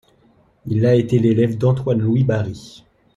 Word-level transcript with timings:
Il 0.65 0.87
a 0.87 0.95
été 0.95 1.19
l'élève 1.19 1.59
d'Antoine-Louis 1.59 2.23
Barye. 2.23 2.83